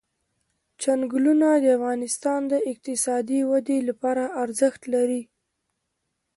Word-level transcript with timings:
چنګلونه 0.81 1.47
د 1.63 1.65
افغانستان 1.77 2.41
د 2.51 2.53
اقتصادي 2.71 3.39
ودې 3.49 3.79
لپاره 3.89 4.23
ارزښت 4.43 4.81
لري. 4.93 5.21